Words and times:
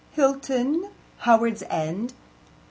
Hilton. 0.13 0.89
Howards 1.19 1.61
End. 1.69 2.15